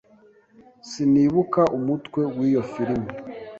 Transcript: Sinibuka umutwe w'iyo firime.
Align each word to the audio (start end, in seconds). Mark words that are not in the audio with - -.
Sinibuka 0.89 1.61
umutwe 1.77 2.21
w'iyo 2.37 2.63
firime. 2.71 3.09